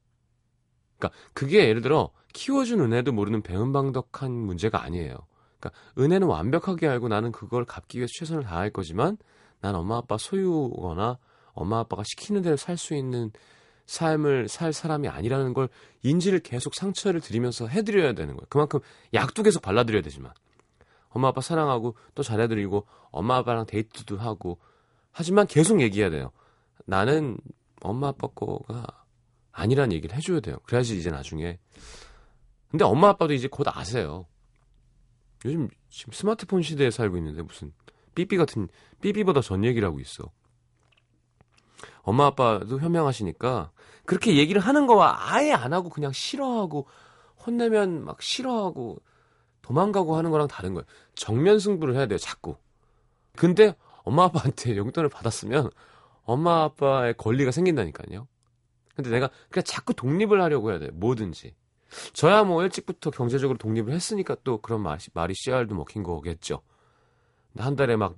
그러니까 0.97 1.19
그게 1.34 1.67
예를 1.67 1.81
들어 1.81 2.12
키워준 2.34 2.79
은혜도 2.81 3.12
모르는 3.12 3.41
배은방덕한 3.43 4.31
문제가 4.31 4.81
아니에요. 4.84 5.15
그러니까 5.65 5.71
은혜는 5.97 6.28
완벽하게 6.28 6.88
알고 6.88 7.08
나는 7.08 7.32
그걸 7.32 7.65
갚기 7.65 7.97
위해 7.97 8.08
최선을 8.10 8.43
다할 8.43 8.69
거지만 8.69 9.17
난 9.62 9.75
엄마 9.75 9.97
아빠 9.97 10.17
소유거나 10.17 11.17
엄마 11.54 11.80
아빠가 11.80 12.04
시키는 12.06 12.41
대로 12.41 12.58
살 12.58 12.78
수 12.78 12.93
있는 12.95 13.32
삶을 13.86 14.47
살 14.47 14.73
사람이 14.73 15.08
아니라는 15.08 15.54
걸 15.54 15.69
인지를 16.01 16.39
계속 16.39 16.73
상처를 16.73 17.21
드리면서 17.21 17.67
해드려야 17.67 18.13
되는 18.13 18.36
거예요. 18.36 18.47
그만큼 18.49 18.80
약도 19.13 19.43
계속 19.43 19.62
발라드려야 19.62 20.01
되지만 20.01 20.34
엄마 21.10 21.28
아빠 21.30 21.41
사랑하고 21.41 21.95
또 22.15 22.23
잘해드리고 22.23 22.88
엄마 23.12 23.38
아빠랑 23.38 23.67
데이트도 23.67 24.17
하고 24.17 24.60
하지만 25.12 25.47
계속 25.47 25.82
얘기해야 25.82 26.10
돼요. 26.10 26.32
나는 26.86 27.38
엄마 27.82 28.08
아빠 28.10 28.28
거가 28.28 28.86
아니란 29.51 29.93
얘기를 29.93 30.15
해줘야 30.15 30.39
돼요. 30.39 30.58
그래야지 30.65 30.97
이제 30.97 31.12
나중에. 31.12 31.60
근데 32.69 32.84
엄마 32.84 33.10
아빠도 33.10 33.34
이제 33.34 33.47
곧 33.47 33.67
아세요. 33.69 34.25
요즘 35.45 35.69
지금 35.89 36.12
스마트폰 36.12 36.62
시대에 36.63 36.91
살고 36.91 37.17
있는데 37.17 37.43
무슨 37.43 37.71
삐삐 38.15 38.36
같은 38.36 38.67
삐삐보다 39.01 39.41
전 39.41 39.63
얘기를 39.63 39.88
하고 39.88 39.99
있어. 39.99 40.31
엄마 42.01 42.25
아빠도 42.25 42.79
현명하시니까 42.79 43.71
그렇게 44.05 44.38
얘기를 44.38 44.62
하는 44.62 44.88
거와 44.88 45.31
아예 45.31 45.51
안 45.53 45.73
하고 45.73 45.89
그냥 45.89 46.12
싫어하고 46.12 46.88
혼내면 47.45 48.03
막 48.03 48.21
싫어하고 48.21 49.01
도망가고 49.62 50.15
하는 50.15 50.31
거랑 50.31 50.47
다른 50.47 50.73
거예요. 50.73 50.86
정면 51.15 51.60
승부를 51.60 51.95
해야 51.95 52.05
돼요, 52.05 52.17
자꾸. 52.17 52.58
근데 53.36 53.75
엄마 54.03 54.25
아빠한테 54.25 54.77
용돈을 54.77 55.10
받았으면 55.10 55.69
엄마 56.23 56.63
아빠의 56.63 57.15
권리가 57.17 57.51
생긴다니까요. 57.51 58.27
근데 58.95 59.10
내가 59.10 59.29
그냥 59.49 59.63
자꾸 59.63 59.93
독립을 59.93 60.41
하려고 60.41 60.71
해야 60.71 60.79
돼. 60.79 60.89
뭐든지. 60.91 61.55
저야 62.13 62.43
뭐 62.43 62.63
일찍부터 62.63 63.12
경제적으로 63.12 63.58
독립을 63.58 63.93
했으니까 63.93 64.36
또 64.43 64.60
그런 64.62 64.81
말이, 64.81 65.03
말이 65.13 65.34
씨알도 65.36 65.75
먹힌 65.75 66.03
거겠죠. 66.03 66.62
한 67.58 67.75
달에 67.75 67.95
막, 67.95 68.15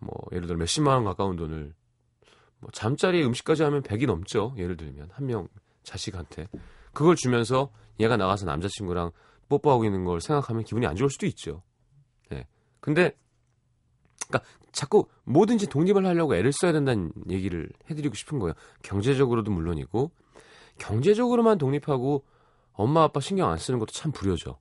뭐, 0.00 0.14
예를 0.32 0.46
들어 0.46 0.58
몇십만 0.58 0.96
원 0.96 1.04
가까운 1.04 1.36
돈을, 1.36 1.74
뭐, 2.60 2.70
잠자리 2.72 3.24
음식까지 3.24 3.62
하면 3.62 3.82
100이 3.82 4.06
넘죠. 4.06 4.54
예를 4.58 4.76
들면. 4.76 5.08
한 5.12 5.26
명 5.26 5.48
자식한테. 5.82 6.48
그걸 6.92 7.16
주면서 7.16 7.70
얘가 8.00 8.16
나가서 8.16 8.44
남자친구랑 8.46 9.12
뽀뽀하고 9.48 9.84
있는 9.84 10.04
걸 10.04 10.20
생각하면 10.20 10.64
기분이 10.64 10.86
안 10.86 10.94
좋을 10.94 11.08
수도 11.10 11.26
있죠. 11.26 11.62
예. 12.32 12.36
네. 12.36 12.46
근데, 12.80 13.16
그니까 14.28 14.44
자꾸 14.72 15.08
뭐든지 15.24 15.68
독립을 15.68 16.04
하려고 16.04 16.34
애를 16.36 16.52
써야 16.52 16.72
된다는 16.72 17.12
얘기를 17.30 17.70
해드리고 17.90 18.14
싶은 18.14 18.38
거예요. 18.38 18.52
경제적으로도 18.82 19.50
물론이고 19.50 20.10
경제적으로만 20.78 21.56
독립하고 21.58 22.24
엄마 22.78 23.02
아빠 23.02 23.18
신경 23.20 23.50
안 23.50 23.58
쓰는 23.58 23.80
것도 23.80 23.90
참 23.90 24.12
불효죠. 24.12 24.56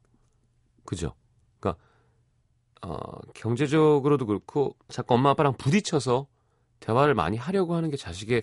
그죠? 0.86 1.14
그러니까 1.60 1.80
어, 2.82 2.98
경제적으로도 3.36 4.26
그렇고 4.26 4.76
자꾸 4.90 5.14
엄마 5.14 5.30
아빠랑 5.30 5.54
부딪혀서 5.56 6.28
대화를 6.80 7.14
많이 7.14 7.38
하려고 7.38 7.76
하는 7.76 7.92
게 7.92 7.96
자식의 7.98 8.42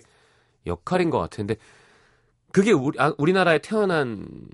역할인 0.65 1.09
것 1.09 1.19
같은데 1.19 1.57
그게 2.53 2.71
우리, 2.71 2.97
아, 2.99 3.13
우리나라에 3.17 3.59
태어난 3.59 4.47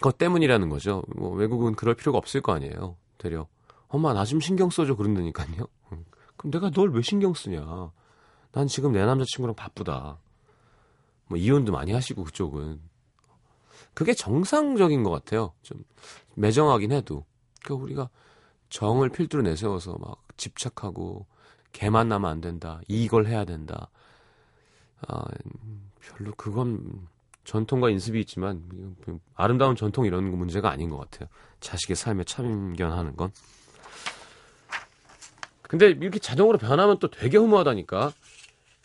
것 0.00 0.18
때문이라는 0.18 0.68
거죠. 0.68 1.04
뭐 1.14 1.30
외국은 1.32 1.76
그럴 1.76 1.94
필요가 1.94 2.18
없을 2.18 2.40
거 2.40 2.52
아니에요. 2.52 2.96
되려 3.18 3.46
엄마 3.86 4.12
나 4.12 4.24
좀 4.24 4.40
신경 4.40 4.68
써줘 4.68 4.96
그런다니까요. 4.96 5.68
그럼 6.36 6.50
내가 6.50 6.70
널 6.70 6.90
왜 6.90 7.02
신경 7.02 7.32
쓰냐? 7.34 7.92
난 8.50 8.66
지금 8.66 8.90
내 8.90 9.04
남자친구랑 9.06 9.54
바쁘다. 9.54 10.18
뭐 11.28 11.38
이혼도 11.38 11.70
많이 11.70 11.92
하시고 11.92 12.24
그쪽은 12.24 12.80
그게 13.94 14.12
정상적인 14.14 15.02
것 15.02 15.10
같아요. 15.10 15.52
좀 15.62 15.84
매정하긴 16.34 16.92
해도 16.92 17.24
그러니까 17.64 17.84
우리가 17.84 18.10
정을 18.68 19.08
필두로 19.10 19.42
내세워서 19.42 19.96
막 20.00 20.22
집착하고 20.36 21.26
개 21.72 21.90
만 21.90 22.08
나면 22.08 22.30
안 22.30 22.40
된다. 22.40 22.80
이걸 22.88 23.26
해야 23.26 23.44
된다. 23.44 23.88
아, 25.06 25.24
별로 26.00 26.32
그건 26.36 27.06
전통과 27.44 27.90
인습이 27.90 28.20
있지만 28.20 28.96
아름다운 29.34 29.76
전통 29.76 30.06
이런 30.06 30.24
문제가 30.36 30.70
아닌 30.70 30.88
것 30.88 30.98
같아요. 30.98 31.28
자식의 31.60 31.94
삶에 31.96 32.24
참견하는 32.24 33.16
건. 33.16 33.30
근데 35.62 35.88
이렇게 35.88 36.18
자동으로 36.18 36.58
변하면 36.58 36.98
또 36.98 37.10
되게 37.10 37.36
허무하다니까. 37.38 38.12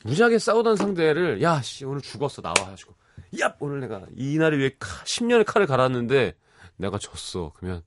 무지하게 0.06 0.40
싸우던 0.40 0.76
상대를 0.78 1.42
야, 1.42 1.62
씨, 1.62 1.86
오늘 1.86 2.02
죽었어. 2.02 2.42
나와 2.42 2.54
가지고. 2.56 2.96
야, 3.42 3.56
오늘 3.60 3.80
내가 3.80 4.06
이날을 4.16 4.60
위해 4.60 4.72
10년의 4.80 5.46
칼을 5.46 5.68
갈았는데 5.68 6.36
내가 6.78 6.98
졌어. 6.98 7.52
그러면 7.56 7.84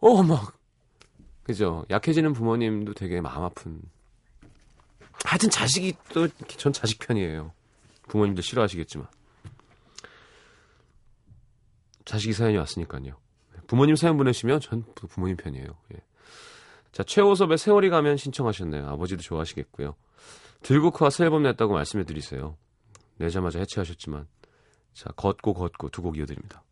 어, 0.00 0.22
막 0.22 0.58
그죠? 1.44 1.84
약해지는 1.90 2.32
부모님도 2.32 2.94
되게 2.94 3.20
마음 3.20 3.44
아픈. 3.44 3.80
하여튼 5.24 5.50
자식이 5.50 5.94
또, 6.12 6.28
전、전、 6.28 6.72
자식 6.72 6.98
편이에요. 6.98 7.52
부모님도 8.08 8.42
싫어하시겠지만. 8.42 9.08
자식이 12.04 12.32
사연이 12.32 12.56
왔으니까요. 12.56 13.16
부모님 13.66 13.96
사연 13.96 14.16
보내시면 14.16 14.60
전 14.60 14.84
부모님 14.94 15.36
편이에요. 15.36 15.66
예. 15.94 16.00
자, 16.92 17.02
최호섭의 17.02 17.58
세월이 17.58 17.90
가면 17.90 18.16
신청하셨네요. 18.16 18.88
아버지도 18.88 19.22
좋아하시겠고요. 19.22 19.94
들국화 20.62 21.10
새 21.10 21.24
앨범 21.24 21.42
냈다고 21.42 21.74
말씀해 21.74 22.04
드리세요. 22.04 22.56
내자마자 23.18 23.58
해체하셨지만. 23.60 24.26
자, 24.94 25.10
걷고 25.16 25.54
걷고 25.54 25.90
두 25.90 26.02
곡 26.02 26.16
이어드립니다. 26.18 26.62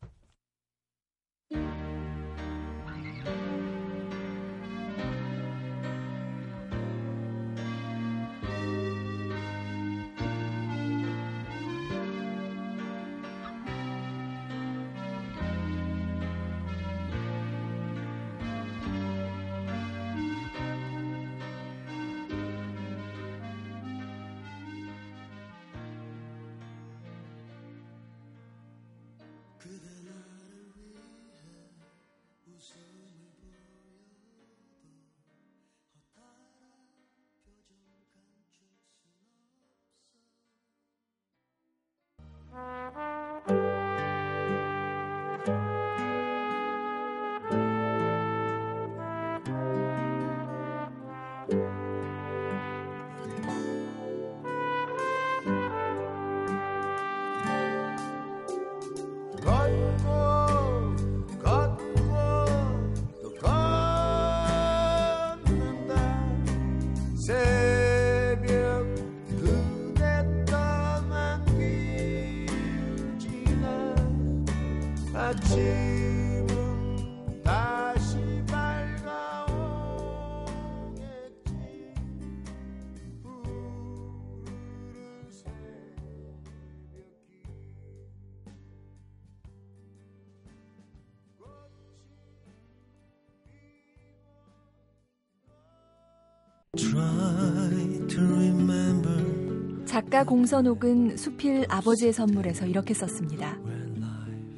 작가 100.16 100.31
공선옥은 100.31 101.18
수필 101.18 101.66
아버지의 101.68 102.11
선물에서 102.14 102.64
이렇게 102.64 102.94
썼습니다. 102.94 103.59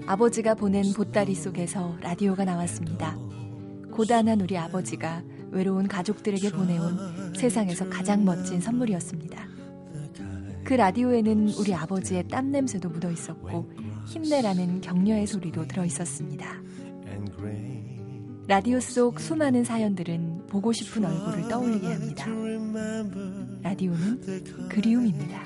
아버지가 0.07 0.55
보낸 0.55 0.85
보따리 0.95 1.35
속에서 1.35 1.97
라디오가 2.01 2.45
나왔습니다. 2.45 3.19
고단한 3.91 4.41
우리 4.41 4.57
아버지가 4.57 5.25
외로운 5.51 5.89
가족들에게 5.89 6.53
보내온 6.53 7.35
세상에서 7.35 7.89
가장 7.89 8.25
멋진 8.25 8.61
선물이었습니다. 8.61 9.49
그 10.63 10.75
라디오에는 10.75 11.49
우리 11.59 11.75
아버지의 11.75 12.29
땀 12.29 12.53
냄새도 12.53 12.89
묻어 12.89 13.11
있었고 13.11 13.69
힘내라는 14.07 14.81
격려의 14.81 15.27
소리도 15.27 15.67
들어 15.67 15.85
있었습니다. 15.85 16.55
라디오 18.47 18.79
속 18.79 19.19
수많은 19.19 19.65
사연들은 19.65 20.38
보고 20.49 20.73
싶은 20.73 21.05
얼굴을 21.05 21.49
떠올리게 21.49 21.87
합니다. 21.87 22.27
라디오는 23.63 24.69
그리움입니다. 24.69 25.45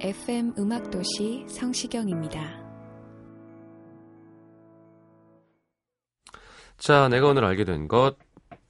FM 0.00 0.54
음악도시 0.56 1.44
성시경입니다. 1.48 2.40
자, 6.76 7.08
내가 7.08 7.26
오늘 7.26 7.44
알게 7.44 7.64
된 7.64 7.88
것. 7.88 8.16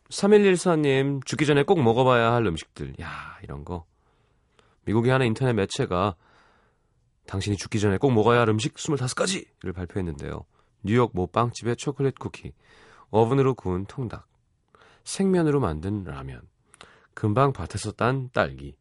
3114님, 0.09 1.23
죽기 1.27 1.45
전에 1.45 1.65
꼭 1.65 1.83
먹어봐야 1.83 2.33
할 2.33 2.47
음식들. 2.47 2.95
야, 3.03 3.37
이런 3.43 3.67
거. 3.67 3.85
미국의 4.87 5.13
하나 5.13 5.27
인터넷 5.27 5.53
매체가 5.53 6.17
당신이 7.27 7.59
죽기 7.59 7.79
전에 7.79 7.99
꼭 7.99 8.13
먹어야 8.13 8.41
할 8.41 8.49
음식 8.49 8.73
25가지를 8.73 9.75
발표했는데요. 9.75 10.47
뉴욕 10.83 11.11
모 11.13 11.27
빵집의 11.27 11.77
초콜릿 11.77 12.19
쿠키, 12.19 12.55
오븐으로 13.11 13.53
구운 13.53 13.85
통닭, 13.85 14.27
생면으로 15.05 15.61
만든 15.61 16.05
라면, 16.05 16.41
금방 17.13 17.53
밭에서 17.53 17.93
딴 17.93 18.31
딸기, 18.33 18.77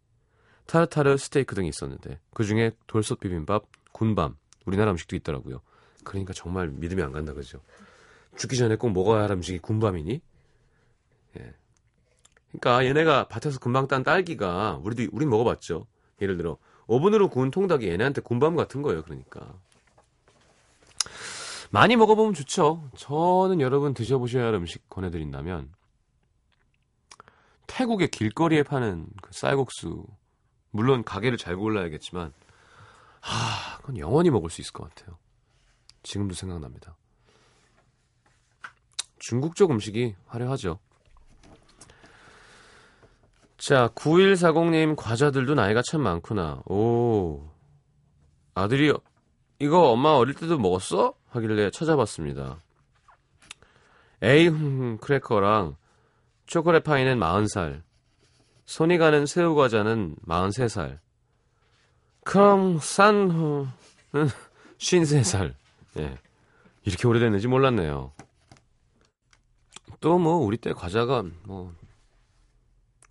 타르타르 0.67 1.17
스테이크 1.17 1.56
등이 1.56 1.69
있었는데 1.69 2.19
그 2.34 2.43
중에 2.43 2.71
돌솥 2.86 3.19
비빔밥, 3.19 3.65
군밤, 3.91 4.38
우리나라 4.65 4.91
음식도 4.91 5.15
있더라고요. 5.15 5.62
그러니까 6.03 6.34
정말 6.34 6.67
믿음이 6.67 7.01
안 7.01 7.12
간다 7.12 7.34
그죠. 7.34 7.62
죽기 8.36 8.58
전에 8.58 8.75
꼭 8.75 8.91
먹어야 8.91 9.23
할 9.23 9.32
음식이 9.32 9.60
군밤이니? 9.60 10.21
예. 11.39 11.53
그러니까 12.49 12.86
얘네가 12.86 13.27
밭에서 13.27 13.60
금방 13.60 13.88
딴 13.88 14.03
딸기가 14.03 14.80
우리도 14.84 15.10
우린 15.12 15.30
먹어봤죠. 15.30 15.88
예를 16.21 16.38
들어 16.38 16.58
오븐으로 16.86 17.30
구운 17.30 17.51
통닭이 17.51 17.88
얘네한테 17.88 18.21
군밤 18.21 18.56
같은 18.56 18.82
거예요. 18.82 19.03
그러니까 19.03 19.53
많이 21.69 21.95
먹어보면 21.95 22.34
좋죠. 22.34 22.89
저는 22.95 23.60
여러분 23.60 23.93
드셔보셔야 23.93 24.45
할 24.45 24.53
음식 24.53 24.89
권해드린다면 24.89 25.73
태국의 27.67 28.10
길거리에 28.10 28.63
파는 28.63 29.08
그 29.21 29.34
쌀국수 29.34 30.06
물론 30.77 31.03
가게를 31.03 31.39
잘 31.39 31.55
골라야겠지만 31.55 32.31
아, 33.21 33.77
그건 33.77 33.97
영원히 33.97 34.29
먹을 34.29 34.51
수 34.51 34.61
있을 34.61 34.73
것 34.73 34.87
같아요. 34.87 35.17
지금도 36.03 36.35
생각납니다. 36.35 36.95
중국 39.17 39.55
쪽 39.55 39.71
음식이 39.71 40.15
화려하죠. 40.27 40.77
자, 43.57 43.87
9140님 43.95 44.95
과자들도 44.95 45.55
나이가 45.55 45.81
참 45.81 46.01
많구나. 46.01 46.61
오. 46.67 47.49
아들이 48.53 48.93
이거 49.57 49.89
엄마 49.89 50.11
어릴 50.11 50.35
때도 50.35 50.59
먹었어? 50.59 51.15
하길래 51.29 51.71
찾아봤습니다. 51.71 52.61
에이 54.21 54.51
크래커랑 55.01 55.75
초콜릿 56.45 56.83
파이는 56.83 57.19
40살, 57.19 57.81
손이 58.67 58.97
가는 58.97 59.25
새우 59.25 59.56
과자는 59.56 60.17
43살. 60.27 60.99
그럼 62.25 62.80
싼 62.80 63.71
53살. 64.77 65.56
예. 65.97 66.17
이렇게 66.84 67.08
오래됐는지 67.08 67.47
몰랐네요. 67.47 68.12
또 70.01 70.19
뭐 70.19 70.36
우리 70.36 70.58
때 70.58 70.73
과자가 70.73 71.23
뭐 71.45 71.73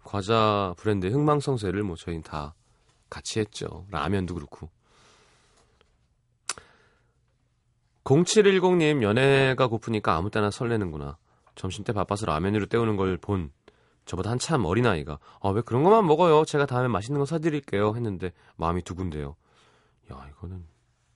과자 0.05 0.75
브랜드 0.77 1.07
흥망성쇠를 1.09 1.83
뭐 1.83 1.97
저희는 1.97 2.23
다 2.23 2.55
같이 3.09 3.40
했죠. 3.40 3.87
라면도 3.90 4.35
그렇고. 4.35 4.71
0710님 8.05 9.03
연애가 9.03 9.66
고프니까 9.66 10.14
아무 10.14 10.31
때나 10.31 10.51
설레는구나. 10.51 11.16
점심 11.57 11.83
때 11.83 11.92
바빠서 11.95 12.27
라면으로 12.27 12.66
때우는 12.66 12.97
걸 12.97 13.16
본 13.16 13.51
저보다 14.07 14.31
한참 14.31 14.64
어린 14.64 14.87
아이가 14.87 15.19
아, 15.42 15.49
왜 15.51 15.61
그런 15.61 15.83
것만 15.85 16.07
먹어요? 16.07 16.45
제가 16.45 16.64
다음에 16.66 16.88
맛있는 16.88 17.19
거 17.21 17.27
사드릴게요. 17.27 17.95
했는데 17.97 18.33
마음이 18.57 18.83
두근데요. 18.83 19.37
야, 20.12 20.27
이거는 20.31 20.64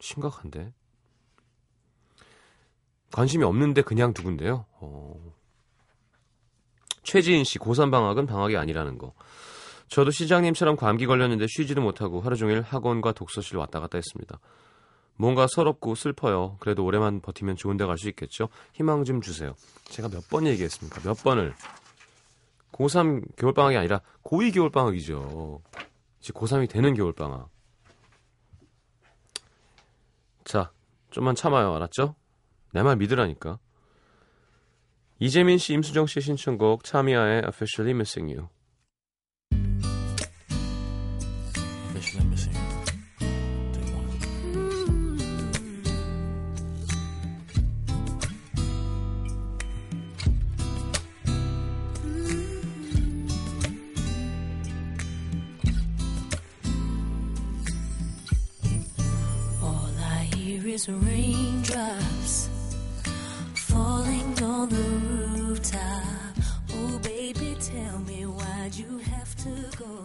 심각한데? 0.01 0.73
관심이 3.13 3.45
없는데 3.45 3.83
그냥 3.83 4.13
두근데요. 4.13 4.67
어... 4.81 5.15
최지인 7.03 7.45
씨, 7.45 7.59
고3 7.59 7.91
방학은 7.91 8.27
방학이 8.27 8.57
아니라는 8.57 8.99
거. 8.99 9.15
저도 9.89 10.11
시장님처럼 10.13 10.77
감기 10.77 11.07
걸렸는데 11.07 11.47
쉬지도 11.49 11.81
못하고 11.81 12.21
하루 12.21 12.37
종일 12.37 12.61
학원과 12.63 13.13
독서실 13.13 13.57
왔다 13.57 13.81
갔다 13.81 13.99
했습니다. 13.99 14.39
뭔가 15.17 15.47
서럽고 15.49 15.95
슬퍼요. 15.97 16.57
그래도 16.61 16.85
올해만 16.85 17.21
버티면 17.21 17.57
좋은 17.57 17.77
데 17.77 17.85
갈 17.87 17.99
수 17.99 18.09
있겠죠? 18.09 18.49
희망 18.73 19.05
좀 19.05 19.21
주세요. 19.21 19.55
제가 19.85 20.09
몇 20.09 20.23
번 20.31 20.47
얘기했습니까? 20.47 21.01
몇 21.03 21.15
번을. 21.23 21.55
고3 22.73 23.37
겨울방학이 23.37 23.77
아니라 23.77 24.01
고2 24.25 24.55
겨울방학이죠. 24.55 25.63
이제 26.21 26.33
고3이 26.33 26.69
되는 26.69 26.95
겨울방학. 26.95 27.49
자, 30.45 30.73
좀만 31.11 31.35
참아요. 31.35 31.75
알았죠? 31.75 32.15
내 32.73 32.83
말 32.83 32.97
믿으라니까. 32.97 33.59
이재민 35.19 35.59
씨, 35.59 35.75
임수정 35.75 36.07
씨 36.07 36.21
신청곡 36.21 36.85
차미아의 36.85 37.43
Officially 37.47 37.95
Missing 37.95 38.35
You. 38.35 38.49
Raindrops 60.89 62.49
falling 63.55 64.43
on 64.43 64.69
the 64.69 64.77
rooftop. 65.37 66.37
Oh, 66.73 66.99
baby, 67.03 67.57
tell 67.61 67.99
me 68.01 68.25
why'd 68.25 68.75
you 68.75 68.99
have 68.99 69.35
to 69.45 69.77
go? 69.77 70.05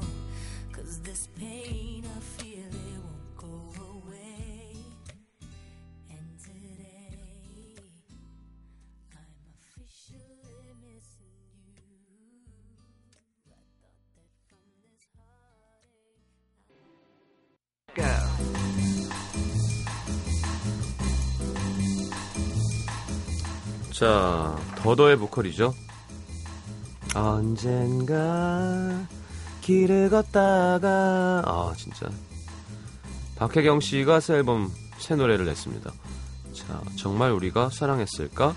Cause 0.73 0.99
this 0.99 1.29
pain 1.39 2.03
I 2.05 2.19
feel 2.19 2.44
자, 24.05 24.55
더더의 24.83 25.17
보컬이죠. 25.17 25.73
언젠가 27.15 29.03
길을 29.61 30.11
걷다가 30.11 31.41
아 31.43 31.73
진짜 31.75 32.07
박혜경 33.37 33.79
씨가 33.79 34.19
새 34.19 34.35
앨범 34.35 34.71
새 34.99 35.15
노래를 35.15 35.45
냈습니다. 35.45 35.91
자, 36.53 36.81
정말 36.95 37.31
우리가 37.31 37.71
사랑했을까? 37.71 38.53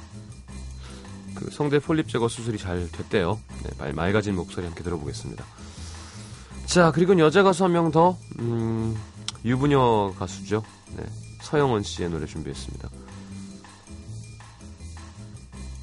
그 1.35 1.51
성대 1.51 1.79
폴립 1.79 2.11
제거 2.11 2.29
수술이 2.29 2.59
잘 2.59 2.87
됐대요. 2.93 3.41
네, 3.63 3.71
말, 3.79 3.95
맑아진 3.95 4.37
목소리 4.37 4.67
함께 4.67 4.83
들어보겠습니다. 4.83 5.43
자, 6.67 6.93
그리고 6.93 7.19
여자 7.21 7.43
가수 7.43 7.65
한 7.65 7.73
명 7.73 7.91
더, 7.91 8.19
음, 8.39 8.95
유부녀 9.47 10.13
가수죠. 10.19 10.63
네, 10.95 11.05
서영원 11.41 11.85
씨의 11.85 12.11
노래 12.11 12.27
준비했습니다. 12.27 12.91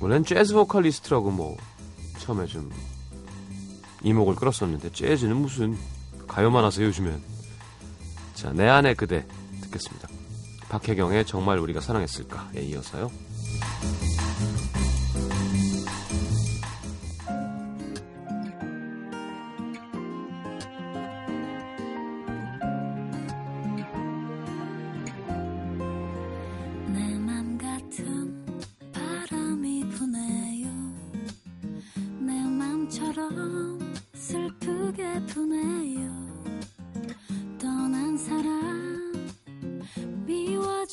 원래는 0.06 0.24
재즈 0.24 0.54
보컬리스트라고 0.54 1.32
뭐 1.32 1.58
처음에 2.20 2.46
좀 2.46 2.72
이목을 4.04 4.36
끌었었는데 4.36 4.92
재즈는 4.92 5.36
무슨 5.36 5.76
가요만 6.28 6.64
하세요 6.64 6.86
요즘엔. 6.86 7.20
자 8.36 8.52
내 8.52 8.68
안의 8.68 8.94
그대 8.94 9.26
듣겠습니다. 9.62 10.08
박혜경의 10.70 11.26
정말 11.26 11.58
우리가 11.58 11.82
사랑했을까에 11.82 12.62
이어서요 12.62 13.10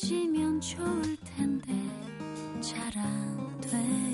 미워지면 0.03 0.59
좋을 0.59 1.17
텐데 1.23 1.71
잘 2.59 2.97
안 2.97 3.61
돼 3.61 4.12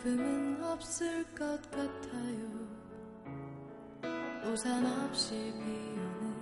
슬픔은 0.00 0.64
없을 0.64 1.24
것 1.34 1.60
같아요. 1.70 2.48
우산 4.50 4.86
없이 4.86 5.52
비 5.52 5.60
오는 6.00 6.34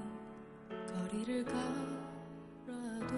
거리를 0.87 1.45
걸어도 1.45 3.15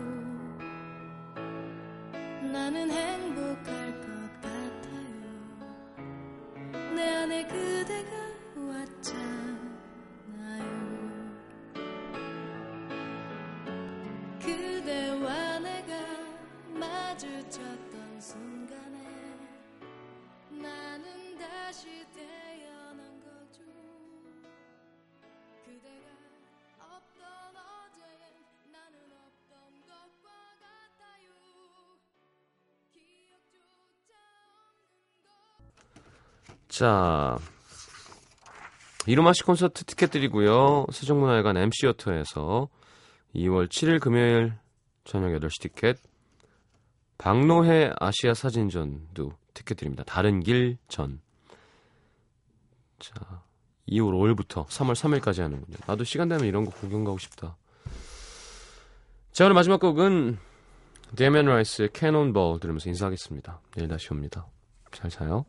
나는 2.50 2.90
행복할 2.90 4.00
것 4.00 4.06
같아요. 4.40 5.20
내 6.94 7.16
안에 7.16 7.46
그대가 7.46 8.29
자 36.80 37.36
이루마시 39.06 39.42
콘서트 39.42 39.84
티켓 39.84 40.10
드리고요 40.10 40.86
세종문화회관 40.90 41.58
MC어터에서 41.58 42.70
2월 43.34 43.68
7일 43.68 44.00
금요일 44.00 44.54
저녁 45.04 45.28
8시 45.38 45.60
티켓 45.60 45.98
박노해 47.18 47.92
아시아 48.00 48.32
사진전도 48.32 49.32
티켓 49.52 49.74
드립니다. 49.74 50.04
다른 50.06 50.40
길 50.40 50.78
전. 50.88 51.20
자, 52.98 53.42
2월 53.86 54.14
5일부터 54.14 54.66
3월 54.66 54.94
3일까지 54.94 55.42
하는군요. 55.42 55.76
나도 55.86 56.04
시간 56.04 56.30
되면 56.30 56.46
이런 56.46 56.64
거 56.64 56.70
구경 56.70 57.04
가고 57.04 57.18
싶다. 57.18 57.58
자, 59.32 59.44
오늘 59.44 59.52
마지막 59.52 59.80
곡은 59.80 60.38
데미안 61.14 61.44
라이스의 61.44 61.90
캐논볼 61.92 62.58
들으면서 62.60 62.88
인사하겠습니다. 62.88 63.60
내일 63.72 63.88
다시 63.88 64.08
옵니다. 64.14 64.46
잘 64.92 65.10
자요. 65.10 65.44